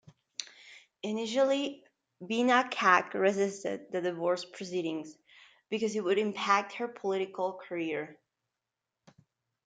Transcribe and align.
Initially, 1.03 1.83
Beena 2.23 2.71
Kak 2.71 3.13
resisted 3.13 3.91
the 3.91 4.01
divorce 4.01 4.43
proceedings, 4.43 5.15
because 5.69 5.95
it 5.95 6.03
would 6.03 6.17
impact 6.17 6.73
her 6.77 6.87
political 6.87 7.53
career. 7.53 8.17